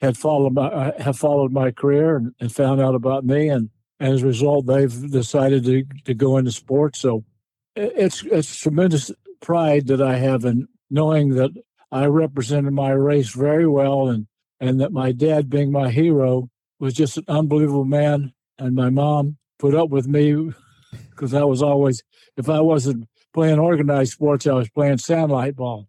had 0.00 0.16
followed 0.16 0.54
my 0.54 0.66
uh, 0.66 1.02
have 1.02 1.18
followed 1.18 1.52
my 1.52 1.70
career 1.70 2.16
and, 2.16 2.32
and 2.40 2.52
found 2.52 2.80
out 2.80 2.94
about 2.94 3.24
me. 3.24 3.48
And, 3.48 3.70
and 3.98 4.14
as 4.14 4.22
a 4.22 4.26
result 4.26 4.66
they've 4.66 5.10
decided 5.10 5.64
to, 5.64 5.84
to 6.04 6.14
go 6.14 6.36
into 6.36 6.52
sports. 6.52 7.00
So 7.00 7.24
it's 7.74 8.22
it's 8.24 8.56
tremendous 8.56 9.10
pride 9.40 9.88
that 9.88 10.00
I 10.00 10.18
have 10.18 10.44
in 10.44 10.68
knowing 10.88 11.30
that 11.30 11.50
I 11.90 12.06
represented 12.06 12.72
my 12.72 12.90
race 12.90 13.30
very 13.30 13.66
well 13.66 14.08
and 14.08 14.27
and 14.60 14.80
that 14.80 14.92
my 14.92 15.12
dad, 15.12 15.50
being 15.50 15.70
my 15.70 15.90
hero, 15.90 16.50
was 16.78 16.94
just 16.94 17.16
an 17.18 17.24
unbelievable 17.28 17.84
man. 17.84 18.32
And 18.58 18.74
my 18.74 18.90
mom 18.90 19.36
put 19.58 19.74
up 19.74 19.90
with 19.90 20.08
me 20.08 20.52
because 21.10 21.34
I 21.34 21.44
was 21.44 21.62
always, 21.62 22.02
if 22.36 22.48
I 22.48 22.60
wasn't 22.60 23.08
playing 23.32 23.58
organized 23.58 24.12
sports, 24.12 24.46
I 24.46 24.54
was 24.54 24.68
playing 24.70 24.98
sandlight 24.98 25.56
ball. 25.56 25.88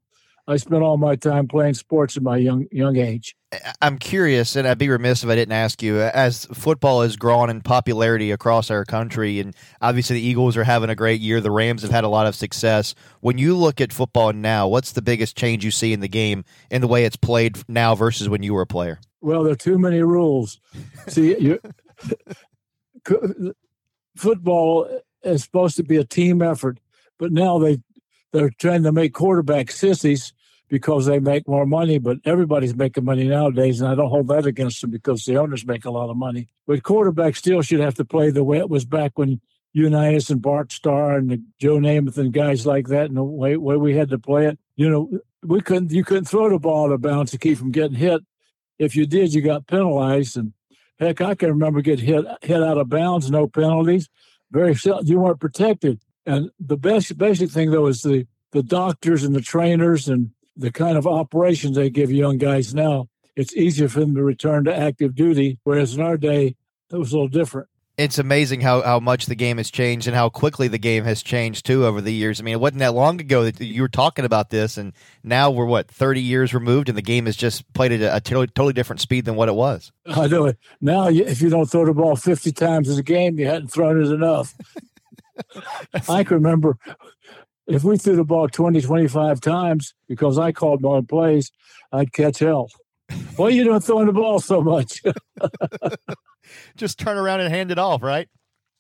I 0.49 0.57
spent 0.57 0.81
all 0.81 0.97
my 0.97 1.15
time 1.15 1.47
playing 1.47 1.75
sports 1.75 2.17
at 2.17 2.23
my 2.23 2.37
young 2.37 2.67
young 2.71 2.97
age. 2.97 3.35
I'm 3.83 3.99
curious, 3.99 4.55
and 4.55 4.67
I'd 4.67 4.79
be 4.79 4.89
remiss 4.89 5.23
if 5.23 5.29
I 5.29 5.35
didn't 5.35 5.53
ask 5.53 5.83
you. 5.83 5.99
As 6.01 6.45
football 6.45 7.03
has 7.03 7.15
grown 7.17 7.51
in 7.51 7.61
popularity 7.61 8.31
across 8.31 8.71
our 8.71 8.83
country, 8.83 9.39
and 9.39 9.55
obviously 9.79 10.15
the 10.15 10.25
Eagles 10.25 10.57
are 10.57 10.63
having 10.63 10.89
a 10.89 10.95
great 10.95 11.21
year, 11.21 11.39
the 11.39 11.51
Rams 11.51 11.83
have 11.83 11.91
had 11.91 12.03
a 12.03 12.07
lot 12.07 12.25
of 12.25 12.33
success. 12.35 12.95
When 13.21 13.37
you 13.37 13.55
look 13.55 13.79
at 13.79 13.93
football 13.93 14.33
now, 14.33 14.67
what's 14.67 14.93
the 14.93 15.03
biggest 15.03 15.37
change 15.37 15.63
you 15.63 15.69
see 15.69 15.93
in 15.93 15.99
the 15.99 16.07
game 16.07 16.43
in 16.71 16.81
the 16.81 16.87
way 16.87 17.05
it's 17.05 17.15
played 17.15 17.59
now 17.67 17.93
versus 17.93 18.27
when 18.27 18.41
you 18.41 18.55
were 18.55 18.61
a 18.63 18.67
player? 18.67 18.99
Well, 19.21 19.43
there 19.43 19.53
are 19.53 19.57
too 19.57 19.77
many 19.77 20.01
rules. 20.01 20.59
See, 21.07 21.37
you, 21.39 21.59
football 24.17 25.01
is 25.21 25.43
supposed 25.43 25.77
to 25.77 25.83
be 25.83 25.97
a 25.97 26.05
team 26.05 26.41
effort, 26.41 26.79
but 27.19 27.31
now 27.31 27.59
they 27.59 27.77
they're 28.31 28.51
trying 28.59 28.83
to 28.83 28.91
make 28.91 29.13
quarterbacks 29.13 29.71
sissies 29.71 30.33
because 30.69 31.07
they 31.07 31.19
make 31.19 31.47
more 31.47 31.65
money, 31.65 31.97
but 31.97 32.17
everybody's 32.25 32.75
making 32.75 33.03
money 33.03 33.27
nowadays, 33.27 33.81
and 33.81 33.89
I 33.89 33.95
don't 33.95 34.09
hold 34.09 34.27
that 34.27 34.45
against 34.45 34.81
them 34.81 34.91
because 34.91 35.25
the 35.25 35.37
owners 35.37 35.65
make 35.65 35.83
a 35.83 35.91
lot 35.91 36.09
of 36.09 36.15
money. 36.15 36.47
But 36.67 36.83
quarterbacks 36.83 37.37
still 37.37 37.61
should 37.61 37.79
have 37.79 37.95
to 37.95 38.05
play 38.05 38.29
the 38.29 38.43
way 38.43 38.59
it 38.59 38.69
was 38.69 38.85
back 38.85 39.17
when 39.17 39.41
Unitas 39.73 40.29
and 40.29 40.41
Bart 40.41 40.71
Starr 40.71 41.17
and 41.17 41.43
Joe 41.59 41.77
Namath 41.77 42.17
and 42.17 42.31
guys 42.31 42.65
like 42.65 42.87
that, 42.87 43.07
and 43.07 43.17
the 43.17 43.23
way, 43.23 43.57
way 43.57 43.77
we 43.77 43.95
had 43.95 44.09
to 44.09 44.19
play 44.19 44.45
it. 44.45 44.59
You 44.75 44.89
know, 44.89 45.19
we 45.43 45.61
couldn't 45.61 45.91
you 45.91 46.03
couldn't 46.03 46.25
throw 46.25 46.49
the 46.49 46.59
ball 46.59 46.85
out 46.85 46.93
of 46.93 47.01
bounds 47.01 47.31
to 47.31 47.37
keep 47.37 47.57
from 47.57 47.71
getting 47.71 47.97
hit. 47.97 48.21
If 48.77 48.95
you 48.95 49.05
did, 49.05 49.33
you 49.33 49.41
got 49.41 49.67
penalized. 49.67 50.37
And 50.37 50.53
heck, 50.99 51.19
I 51.19 51.35
can 51.35 51.49
remember 51.49 51.81
getting 51.81 52.05
hit 52.05 52.25
hit 52.41 52.63
out 52.63 52.77
of 52.77 52.89
bounds, 52.89 53.29
no 53.29 53.47
penalties. 53.47 54.07
Very 54.51 54.75
you 55.03 55.19
weren't 55.19 55.39
protected. 55.39 56.01
And 56.25 56.51
the 56.59 56.77
best 56.77 57.17
basic 57.17 57.49
thing 57.49 57.71
though 57.71 57.87
is 57.87 58.03
the 58.03 58.27
the 58.51 58.63
doctors 58.63 59.23
and 59.23 59.35
the 59.35 59.41
trainers 59.41 60.07
and 60.07 60.31
the 60.55 60.71
kind 60.71 60.97
of 60.97 61.07
operations 61.07 61.75
they 61.75 61.89
give 61.89 62.11
young 62.11 62.37
guys 62.37 62.73
now, 62.73 63.07
it's 63.35 63.55
easier 63.55 63.87
for 63.87 64.01
them 64.01 64.15
to 64.15 64.23
return 64.23 64.65
to 64.65 64.75
active 64.75 65.15
duty. 65.15 65.59
Whereas 65.63 65.95
in 65.95 66.01
our 66.01 66.17
day, 66.17 66.55
it 66.91 66.97
was 66.97 67.11
a 67.11 67.15
little 67.15 67.27
different. 67.27 67.69
It's 67.97 68.17
amazing 68.17 68.61
how, 68.61 68.81
how 68.81 69.01
much 69.01 69.25
the 69.25 69.35
game 69.35 69.57
has 69.57 69.69
changed 69.69 70.07
and 70.07 70.15
how 70.15 70.29
quickly 70.29 70.69
the 70.69 70.77
game 70.77 71.03
has 71.03 71.21
changed 71.21 71.65
too 71.65 71.85
over 71.85 71.99
the 71.99 72.13
years. 72.13 72.39
I 72.39 72.43
mean, 72.43 72.53
it 72.53 72.59
wasn't 72.61 72.79
that 72.79 72.93
long 72.93 73.19
ago 73.19 73.43
that 73.43 73.59
you 73.59 73.81
were 73.81 73.89
talking 73.89 74.23
about 74.23 74.51
this, 74.51 74.77
and 74.77 74.93
now 75.21 75.51
we're 75.51 75.65
what 75.65 75.89
thirty 75.89 76.21
years 76.21 76.53
removed, 76.53 76.87
and 76.87 76.97
the 76.97 77.01
game 77.01 77.25
has 77.25 77.35
just 77.35 77.71
played 77.73 77.91
at 77.91 78.01
a 78.01 78.21
totally, 78.21 78.47
totally 78.47 78.71
different 78.71 79.01
speed 79.01 79.25
than 79.25 79.35
what 79.35 79.49
it 79.49 79.55
was. 79.55 79.91
I 80.05 80.27
know 80.27 80.45
it 80.45 80.57
now. 80.79 81.09
If 81.09 81.41
you 81.41 81.49
don't 81.49 81.69
throw 81.69 81.85
the 81.85 81.93
ball 81.93 82.15
fifty 82.15 82.53
times 82.53 82.87
in 82.87 82.97
a 82.97 83.03
game, 83.03 83.37
you 83.37 83.47
hadn't 83.47 83.67
thrown 83.67 84.01
it 84.01 84.09
enough. 84.09 84.55
I 86.07 86.23
can 86.23 86.35
remember 86.35 86.77
if 87.69 87.83
we 87.83 87.97
threw 87.97 88.15
the 88.15 88.23
ball 88.23 88.49
20, 88.49 88.81
25 88.81 89.39
times 89.39 89.93
because 90.07 90.37
I 90.37 90.51
called 90.51 90.81
my 90.81 91.01
plays, 91.01 91.51
I'd 91.91 92.11
catch 92.11 92.39
hell. 92.39 92.69
Why 93.35 93.47
are 93.47 93.51
you 93.51 93.63
don't 93.63 93.83
throwing 93.83 94.07
the 94.07 94.13
ball 94.13 94.39
so 94.39 94.61
much? 94.61 95.01
Just 96.75 96.99
turn 96.99 97.17
around 97.17 97.41
and 97.41 97.53
hand 97.53 97.71
it 97.71 97.79
off, 97.79 98.01
right? 98.01 98.27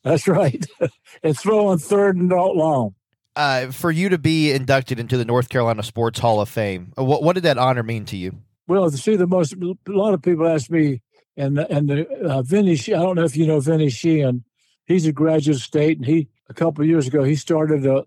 That's 0.03 0.27
right. 0.27 0.65
and 1.23 1.37
throw 1.37 1.67
on 1.67 1.77
third 1.77 2.17
and 2.17 2.29
not 2.29 2.55
long. 2.55 2.95
Uh, 3.35 3.71
for 3.71 3.91
you 3.91 4.09
to 4.09 4.17
be 4.17 4.51
inducted 4.51 4.99
into 4.99 5.17
the 5.17 5.25
North 5.25 5.49
Carolina 5.49 5.83
Sports 5.83 6.19
Hall 6.19 6.41
of 6.41 6.49
Fame, 6.49 6.91
what, 6.95 7.23
what 7.23 7.33
did 7.33 7.43
that 7.43 7.57
honor 7.57 7.83
mean 7.83 8.05
to 8.05 8.17
you? 8.17 8.35
Well, 8.67 8.89
to 8.89 8.97
see 8.97 9.15
the 9.15 9.27
most, 9.27 9.53
a 9.53 9.75
lot 9.87 10.13
of 10.13 10.21
people 10.21 10.47
ask 10.47 10.69
me, 10.69 11.01
and 11.37 11.57
and 11.57 11.89
the 11.89 12.07
uh, 12.19 12.41
Vinny, 12.41 12.73
I 12.73 13.01
don't 13.01 13.15
know 13.15 13.23
if 13.23 13.37
you 13.37 13.47
know 13.47 13.59
Vinny 13.59 13.89
Sheehan. 13.89 14.43
He's 14.85 15.05
a 15.05 15.11
graduate 15.11 15.57
of 15.57 15.63
state, 15.63 15.97
and 15.97 16.05
he 16.05 16.27
a 16.49 16.53
couple 16.53 16.83
of 16.83 16.89
years 16.89 17.07
ago 17.07 17.23
he 17.23 17.35
started 17.35 17.85
a 17.85 18.03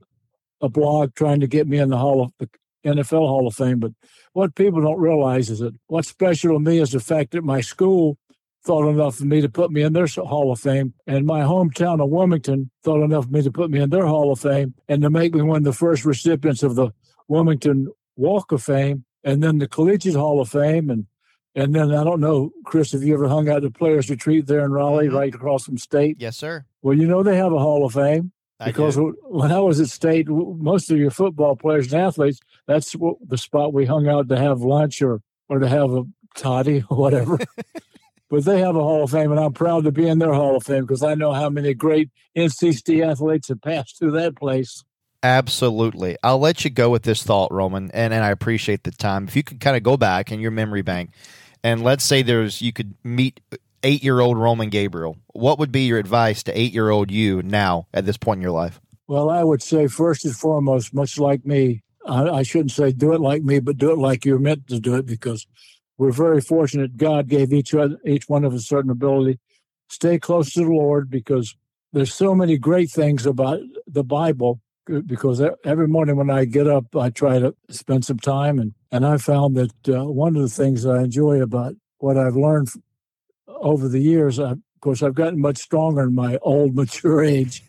a 0.62 0.68
blog 0.68 1.14
trying 1.14 1.40
to 1.40 1.46
get 1.46 1.66
me 1.66 1.78
in 1.78 1.90
the 1.90 1.98
Hall 1.98 2.22
of 2.22 2.32
the 2.38 2.48
NFL 2.86 3.26
Hall 3.26 3.46
of 3.46 3.54
Fame. 3.54 3.80
But 3.80 3.92
what 4.32 4.54
people 4.54 4.80
don't 4.80 5.00
realize 5.00 5.50
is 5.50 5.58
that 5.58 5.74
what's 5.88 6.08
special 6.08 6.54
to 6.54 6.60
me 6.60 6.78
is 6.78 6.92
the 6.92 7.00
fact 7.00 7.32
that 7.32 7.44
my 7.44 7.60
school 7.60 8.16
thought 8.64 8.88
enough 8.88 9.18
of 9.18 9.26
me 9.26 9.40
to 9.40 9.48
put 9.48 9.72
me 9.72 9.82
in 9.82 9.92
their 9.92 10.06
Hall 10.06 10.52
of 10.52 10.60
Fame, 10.60 10.94
and 11.06 11.26
my 11.26 11.40
hometown 11.40 12.02
of 12.02 12.10
Wilmington 12.10 12.70
thought 12.84 13.02
enough 13.02 13.24
of 13.24 13.32
me 13.32 13.42
to 13.42 13.50
put 13.50 13.70
me 13.70 13.80
in 13.80 13.90
their 13.90 14.06
Hall 14.06 14.30
of 14.32 14.40
Fame, 14.40 14.74
and 14.88 15.02
to 15.02 15.10
make 15.10 15.34
me 15.34 15.42
one 15.42 15.58
of 15.58 15.64
the 15.64 15.72
first 15.72 16.04
recipients 16.04 16.62
of 16.62 16.76
the 16.76 16.90
Wilmington 17.26 17.88
Walk 18.16 18.52
of 18.52 18.62
Fame, 18.62 19.04
and 19.24 19.42
then 19.42 19.58
the 19.58 19.66
Collegiate 19.66 20.14
Hall 20.14 20.40
of 20.40 20.48
Fame, 20.48 20.90
and 20.90 21.06
and 21.54 21.74
then 21.74 21.92
I 21.92 22.02
don't 22.02 22.20
know, 22.20 22.50
Chris, 22.64 22.94
if 22.94 23.02
you 23.02 23.12
ever 23.12 23.28
hung 23.28 23.48
out 23.48 23.58
at 23.58 23.62
the 23.62 23.70
Players 23.70 24.08
Retreat 24.08 24.46
there 24.46 24.64
in 24.64 24.72
Raleigh, 24.72 25.08
mm-hmm. 25.08 25.16
right 25.16 25.34
across 25.34 25.64
from 25.64 25.76
State. 25.76 26.16
Yes, 26.18 26.36
sir. 26.36 26.64
Well, 26.80 26.96
you 26.96 27.06
know 27.06 27.22
they 27.22 27.36
have 27.36 27.52
a 27.52 27.58
Hall 27.58 27.84
of 27.84 27.92
Fame 27.92 28.32
because 28.64 28.96
when 28.96 29.52
I 29.52 29.60
was 29.60 29.80
at 29.80 29.88
state, 29.88 30.28
most 30.28 30.90
of 30.90 30.98
your 30.98 31.10
football 31.10 31.56
players 31.56 31.92
and 31.92 32.02
athletes, 32.02 32.40
that's 32.66 32.92
the 32.92 33.38
spot 33.38 33.72
we 33.72 33.86
hung 33.86 34.08
out 34.08 34.28
to 34.28 34.38
have 34.38 34.60
lunch 34.60 35.02
or 35.02 35.20
or 35.48 35.58
to 35.58 35.68
have 35.68 35.92
a 35.92 36.04
toddy 36.34 36.84
or 36.90 36.96
whatever. 36.96 37.38
but 38.30 38.44
they 38.44 38.60
have 38.60 38.76
a 38.76 38.82
Hall 38.82 39.04
of 39.04 39.10
Fame, 39.10 39.30
and 39.30 39.40
I'm 39.40 39.52
proud 39.52 39.84
to 39.84 39.92
be 39.92 40.08
in 40.08 40.18
their 40.18 40.32
Hall 40.32 40.56
of 40.56 40.64
Fame 40.64 40.82
because 40.82 41.02
I 41.02 41.14
know 41.14 41.32
how 41.32 41.50
many 41.50 41.74
great 41.74 42.10
NCST 42.36 43.06
athletes 43.06 43.48
have 43.48 43.62
passed 43.62 43.98
through 43.98 44.12
that 44.12 44.36
place. 44.36 44.84
Absolutely. 45.22 46.16
I'll 46.24 46.40
let 46.40 46.64
you 46.64 46.70
go 46.70 46.90
with 46.90 47.04
this 47.04 47.22
thought, 47.22 47.52
Roman, 47.52 47.92
and, 47.92 48.12
and 48.12 48.24
I 48.24 48.30
appreciate 48.30 48.82
the 48.82 48.90
time. 48.90 49.28
If 49.28 49.36
you 49.36 49.44
could 49.44 49.60
kind 49.60 49.76
of 49.76 49.84
go 49.84 49.96
back 49.96 50.32
in 50.32 50.40
your 50.40 50.50
memory 50.50 50.82
bank 50.82 51.10
and 51.64 51.82
let's 51.82 52.04
say 52.04 52.22
there's 52.22 52.60
you 52.60 52.72
could 52.72 52.94
meet 53.04 53.40
eight 53.84 54.02
year 54.02 54.20
old 54.20 54.38
Roman 54.38 54.68
Gabriel, 54.68 55.16
what 55.28 55.58
would 55.58 55.72
be 55.72 55.82
your 55.82 55.98
advice 55.98 56.42
to 56.44 56.58
eight 56.58 56.72
year 56.72 56.90
old 56.90 57.10
you 57.10 57.42
now 57.42 57.86
at 57.92 58.06
this 58.06 58.16
point 58.16 58.38
in 58.38 58.42
your 58.42 58.52
life? 58.52 58.80
Well, 59.08 59.30
I 59.30 59.44
would 59.44 59.62
say 59.62 59.88
first 59.88 60.24
and 60.24 60.34
foremost, 60.34 60.94
much 60.94 61.18
like 61.18 61.44
me, 61.44 61.82
I, 62.06 62.28
I 62.28 62.42
shouldn't 62.42 62.70
say 62.70 62.92
do 62.92 63.12
it 63.12 63.20
like 63.20 63.42
me, 63.42 63.60
but 63.60 63.76
do 63.76 63.90
it 63.92 63.98
like 63.98 64.24
you're 64.24 64.38
meant 64.38 64.68
to 64.68 64.80
do 64.80 64.96
it 64.96 65.06
because 65.06 65.46
we're 65.98 66.12
very 66.12 66.40
fortunate. 66.40 66.96
God 66.96 67.28
gave 67.28 67.52
each 67.52 67.74
each 68.04 68.28
one 68.28 68.44
of 68.44 68.54
us 68.54 68.66
certain 68.66 68.90
ability. 68.90 69.38
Stay 69.88 70.18
close 70.18 70.52
to 70.54 70.60
the 70.60 70.70
Lord 70.70 71.10
because 71.10 71.54
there's 71.92 72.14
so 72.14 72.34
many 72.34 72.56
great 72.56 72.90
things 72.90 73.26
about 73.26 73.60
the 73.86 74.04
Bible. 74.04 74.60
Because 75.06 75.40
every 75.64 75.86
morning 75.86 76.16
when 76.16 76.28
I 76.28 76.44
get 76.44 76.66
up, 76.66 76.96
I 76.96 77.10
try 77.10 77.38
to 77.38 77.54
spend 77.70 78.04
some 78.04 78.18
time, 78.18 78.58
and 78.58 78.74
and 78.90 79.06
I 79.06 79.16
found 79.16 79.56
that 79.56 79.88
uh, 79.88 80.04
one 80.06 80.34
of 80.34 80.42
the 80.42 80.48
things 80.48 80.84
I 80.84 81.02
enjoy 81.02 81.40
about 81.40 81.74
what 81.98 82.18
I've 82.18 82.34
learned 82.34 82.68
over 83.62 83.88
the 83.88 84.00
years, 84.00 84.38
I, 84.38 84.50
of 84.52 84.60
course, 84.80 85.02
I've 85.02 85.14
gotten 85.14 85.40
much 85.40 85.58
stronger 85.58 86.02
in 86.02 86.14
my 86.14 86.38
old, 86.42 86.74
mature 86.76 87.24
age. 87.24 87.64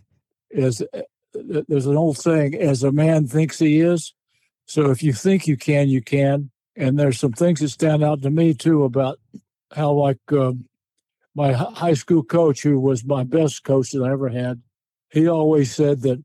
Is 0.49 0.83
uh, 0.93 1.01
there's 1.33 1.87
an 1.87 1.97
old 1.97 2.17
saying, 2.17 2.55
"As 2.55 2.83
a 2.83 2.91
man 2.91 3.27
thinks 3.27 3.59
he 3.59 3.79
is." 3.79 4.13
So 4.65 4.91
if 4.91 5.03
you 5.03 5.13
think 5.13 5.47
you 5.47 5.57
can, 5.57 5.89
you 5.89 6.01
can. 6.01 6.49
And 6.75 6.97
there's 6.97 7.19
some 7.19 7.33
things 7.33 7.59
that 7.59 7.69
stand 7.69 8.03
out 8.03 8.21
to 8.23 8.29
me 8.29 8.53
too 8.53 8.83
about 8.83 9.19
how, 9.75 9.91
like 9.91 10.19
uh, 10.31 10.53
my 11.35 11.53
high 11.53 11.93
school 11.93 12.23
coach, 12.23 12.63
who 12.63 12.79
was 12.79 13.05
my 13.05 13.23
best 13.23 13.63
coach 13.63 13.91
that 13.91 14.03
I 14.03 14.11
ever 14.11 14.29
had, 14.29 14.61
he 15.09 15.27
always 15.27 15.75
said 15.75 16.01
that 16.01 16.23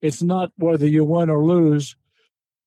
it's 0.00 0.22
not 0.22 0.52
whether 0.56 0.86
you 0.86 1.04
win 1.04 1.28
or 1.28 1.44
lose, 1.44 1.96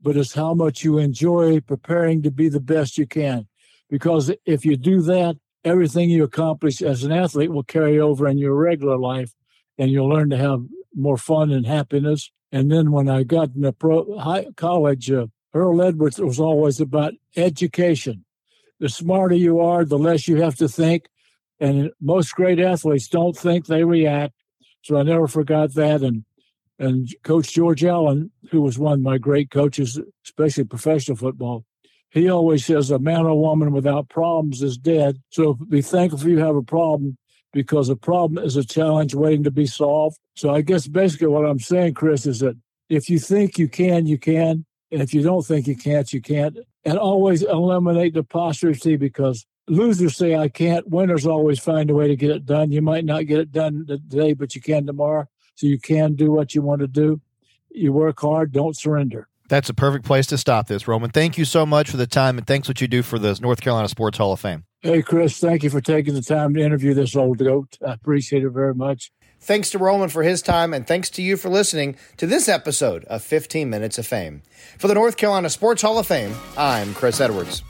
but 0.02 0.18
it's 0.18 0.34
how 0.34 0.54
much 0.54 0.84
you 0.84 0.98
enjoy 0.98 1.60
preparing 1.62 2.22
to 2.24 2.32
be 2.32 2.50
the 2.50 2.60
best 2.60 2.98
you 2.98 3.08
can. 3.08 3.48
Because 3.90 4.32
if 4.46 4.66
you 4.66 4.78
do 4.78 5.02
that, 5.02 5.38
everything 5.64 6.10
you 6.10 6.24
accomplish 6.24 6.82
as 6.82 7.04
an 7.04 7.12
athlete 7.12 7.52
will 7.52 7.64
carry 7.64 8.00
over 8.00 8.28
in 8.28 8.38
your 8.38 8.56
regular 8.56 8.98
life 8.98 9.34
and 9.78 9.92
you'll 9.92 10.10
learn 10.10 10.30
to 10.30 10.38
have 10.38 10.64
more 10.96 11.18
fun 11.18 11.52
and 11.52 11.66
happiness. 11.66 12.32
And 12.52 12.72
then 12.72 12.92
when 12.92 13.10
I 13.10 13.24
got 13.24 13.56
in 13.56 13.62
the 13.62 13.74
pro 13.74 14.18
high, 14.18 14.48
college, 14.56 15.12
uh, 15.12 15.28
Earl 15.54 15.82
Edwards 15.82 16.20
was 16.20 16.40
always 16.40 16.80
about 16.80 17.14
education. 17.36 18.26
The 18.80 18.90
smarter 18.90 19.36
you 19.36 19.60
are, 19.60 19.86
the 19.86 19.98
less 19.98 20.28
you 20.28 20.42
have 20.42 20.56
to 20.58 20.68
think. 20.68 21.08
And 21.60 21.92
most 22.02 22.34
great 22.34 22.60
athletes 22.60 23.08
don't 23.08 23.36
think, 23.36 23.66
they 23.66 23.84
react. 23.84 24.34
So 24.84 24.98
I 24.98 25.04
never 25.04 25.28
forgot 25.28 25.74
that. 25.74 26.02
And 26.02 26.24
and 26.80 27.14
Coach 27.24 27.54
George 27.54 27.84
Allen, 27.84 28.32
who 28.52 28.62
was 28.62 28.80
one 28.80 28.94
of 28.94 29.00
my 29.02 29.18
great 29.18 29.52
coaches, 29.52 30.00
especially 30.24 30.64
professional 30.64 31.18
football, 31.18 31.66
he 32.10 32.30
always 32.30 32.66
says 32.66 32.90
a 32.92 33.00
man 33.00 33.26
or 33.26 33.40
woman 33.40 33.72
without 33.72 34.10
problems 34.10 34.62
is 34.62 34.78
dead. 34.78 35.22
So 35.30 35.54
be 35.54 35.82
thankful 35.82 36.20
if 36.20 36.26
you 36.26 36.40
have 36.40 36.56
a 36.56 36.64
problem 36.64 37.18
because 37.54 37.90
a 37.90 37.96
problem 37.96 38.44
is 38.44 38.56
a 38.56 38.66
challenge 38.66 39.14
waiting 39.16 39.44
to 39.44 39.52
be 39.52 39.66
solved. 39.66 40.18
So 40.36 40.54
I 40.54 40.62
guess 40.62 40.88
basically 40.88 41.28
what 41.28 41.46
I'm 41.46 41.60
saying, 41.60 41.94
Chris, 41.96 42.26
is 42.26 42.40
that 42.40 42.58
if 42.90 43.10
you 43.10 43.20
think 43.20 43.58
you 43.58 43.68
can, 43.68 44.06
you 44.06 44.18
can. 44.18 44.66
And 44.92 45.02
if 45.02 45.14
you 45.14 45.22
don't 45.22 45.46
think 45.46 45.68
you 45.68 45.76
can't, 45.76 46.12
you 46.12 46.22
can't. 46.22 46.58
And 46.84 46.98
always 46.98 47.44
eliminate 47.44 48.16
the 48.16 48.24
posterity 48.24 48.96
because 48.96 49.46
losers 49.68 50.16
say 50.16 50.36
I 50.36 50.50
can't. 50.50 50.88
Winners 50.90 51.28
always 51.28 51.60
find 51.60 51.92
a 51.92 51.94
way 51.94 52.08
to 52.08 52.16
get 52.16 52.32
it 52.32 52.46
done. 52.46 52.72
You 52.72 52.82
might 52.82 53.06
not 53.06 53.28
get 53.28 53.40
it 53.40 53.52
done 53.52 53.86
today, 53.88 54.34
but 54.34 54.56
you 54.56 54.62
can 54.62 54.88
tomorrow. 54.88 55.28
So 55.56 55.68
you 55.68 55.78
can 55.78 56.16
do 56.16 56.32
what 56.32 56.56
you 56.56 56.64
want 56.64 56.82
to 56.82 56.88
do. 56.88 57.22
You 57.70 57.94
work 57.94 58.20
hard, 58.22 58.52
don't 58.52 58.76
surrender. 58.76 59.28
That's 59.50 59.70
a 59.70 59.74
perfect 59.74 60.06
place 60.06 60.28
to 60.28 60.38
stop 60.38 60.68
this, 60.68 60.88
Roman. 60.88 61.10
Thank 61.10 61.38
you 61.38 61.44
so 61.44 61.66
much 61.66 61.90
for 61.90 61.98
the 61.98 62.08
time 62.08 62.38
and 62.38 62.48
thanks 62.48 62.68
what 62.68 62.80
you 62.80 62.88
do 62.88 63.02
for 63.02 63.20
the 63.20 63.38
North 63.42 63.62
Carolina 63.62 63.90
Sports 63.90 64.18
Hall 64.18 64.32
of 64.32 64.40
Fame. 64.40 64.64
Hey, 64.82 65.02
Chris, 65.02 65.40
thank 65.40 65.64
you 65.64 65.70
for 65.70 65.82
taking 65.82 66.14
the 66.14 66.22
time 66.22 66.54
to 66.54 66.62
interview 66.62 66.94
this 66.94 67.16
old 67.16 67.40
goat. 67.40 67.78
I 67.86 67.94
appreciate 67.94 68.44
it 68.44 68.52
very 68.52 68.74
much. 68.74 69.12
Thanks 69.42 69.70
to 69.72 69.78
Roman 69.78 70.10
for 70.10 70.22
his 70.24 70.42
time, 70.42 70.74
and 70.74 70.86
thanks 70.86 71.10
to 71.12 71.22
you 71.22 71.36
for 71.38 71.50
listening 71.50 71.96
to 72.18 72.28
this 72.28 72.48
episode 72.48 73.06
of 73.06 73.24
15 73.24 73.70
Minutes 73.70 73.98
of 73.98 74.06
Fame. 74.06 74.42
For 74.78 74.88
the 74.88 74.94
North 74.94 75.18
Carolina 75.18 75.50
Sports 75.50 75.82
Hall 75.82 75.98
of 75.98 76.08
Fame, 76.08 76.36
I'm 76.58 76.94
Chris 76.94 77.20
Edwards. 77.20 77.64